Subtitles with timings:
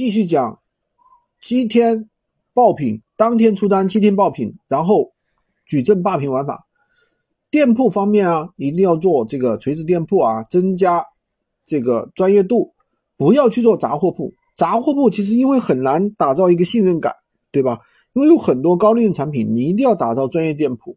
[0.00, 0.58] 继续讲
[1.42, 2.08] 七天
[2.54, 5.12] 爆品，当天出单，七天爆品，然后
[5.66, 6.66] 矩阵霸屏玩法。
[7.50, 11.04] 店铺方面啊，一定要做这个垂直店铺啊，增加
[11.66, 12.72] 这个专业度，
[13.18, 14.32] 不要去做杂货铺。
[14.56, 17.14] 杂货铺其实因为很难打造一个信任感，
[17.52, 17.78] 对吧？
[18.14, 20.96] 因为有很多高利润产品，你一定要打造专业店铺。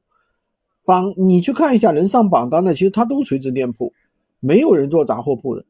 [0.85, 3.91] 榜你去看一下能上榜单的，其实它都垂直店铺，
[4.39, 5.65] 没有人做杂货铺的。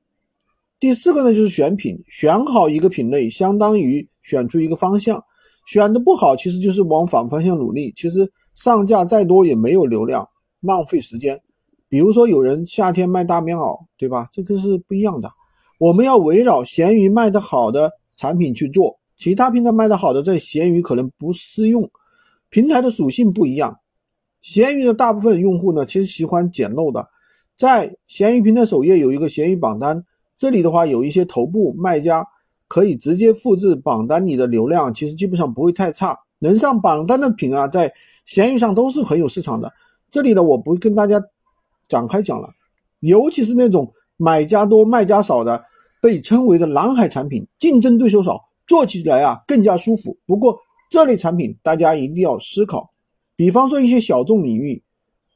[0.84, 5.24] 第四个呢，就是选品，选好一个品类，相当于选出一个方向。
[5.66, 7.94] 选的不好，其实就是往反方向努力。
[7.96, 10.28] 其实上架再多也没有流量。
[10.60, 11.40] 浪费时间，
[11.88, 14.28] 比如说有人夏天卖大棉袄，对吧？
[14.34, 15.32] 这个是不一样的。
[15.80, 21.90] 我们要围绕闲鱼卖的好的产品去做，其他平台卖的好的在闲鱼可能不适用，
[22.50, 23.74] 平台的属性不一样。
[24.42, 27.08] 闲鱼的大部分用户呢，其实喜欢捡漏的，
[27.56, 30.04] 在闲鱼平台首页有一个闲鱼榜单，
[30.44, 32.22] 这里的话有一些头部卖家
[32.68, 36.20] 可以直接复制榜单里的流量，其实基本上不会太差。
[36.40, 37.90] 能上榜单的品啊，在
[38.26, 39.72] 闲鱼上都是很有市场的。
[40.12, 41.18] 这里呢，我不跟大家
[41.88, 42.50] 展开讲了，
[43.00, 45.64] 尤其是那种买家多卖家少的，
[46.02, 50.18] 被称为的蓝海产品，竞争对手少，做起来啊更加舒服。
[50.26, 52.92] 不过这类产品大家一定要思考，
[53.38, 54.84] 比方说一些小众领域，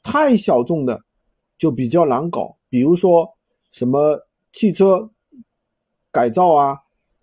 [0.04, 1.00] 太小众的
[1.58, 3.26] 就比较难搞，比如说
[3.72, 4.20] 什么
[4.58, 5.12] 汽车
[6.12, 6.76] 改造啊，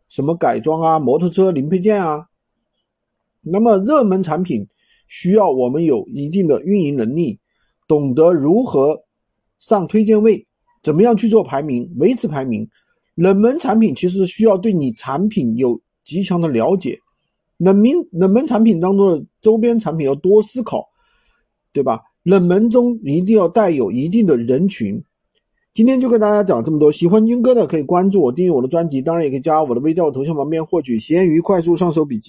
[0.08, 2.28] 什么改装啊，摩托车零配件啊，
[3.40, 4.64] 那么热门产品
[5.08, 7.40] 需要我们有一定的运营能力。
[7.88, 8.96] 懂得如何
[9.58, 10.46] 上推荐位，
[10.80, 12.64] 怎么样去做排名、维持排名。
[13.16, 16.96] 冷门产品其实需要对你产品有极强的了解，
[17.56, 20.86] 冷门冷门产品当中的周边产品要多思考，
[21.72, 22.00] 对吧？
[22.22, 25.02] 冷门中一定要带有一定的人群。
[25.75, 32.22] 今天就跟大家讲这么多，喜欢军哥的可以关注我、订阅我的专辑，当然也可以加我的微，在我头像旁边获取闲鱼快速上手笔记。